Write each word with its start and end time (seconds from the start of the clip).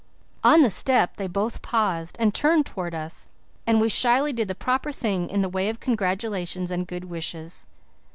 On 0.43 0.63
the 0.63 0.71
step 0.71 1.17
they 1.17 1.27
both 1.27 1.61
paused 1.61 2.15
and 2.19 2.33
turned 2.33 2.65
towards 2.65 2.95
us, 2.95 3.29
and 3.67 3.79
we 3.79 3.87
shyly 3.87 4.33
did 4.33 4.47
the 4.47 4.55
proper 4.55 4.91
thing 4.91 5.29
in 5.29 5.43
the 5.43 5.47
way 5.49 5.69
of 5.69 5.79
congratulations 5.79 6.71
and 6.71 6.87
good 6.87 7.05
wishes. 7.05 7.67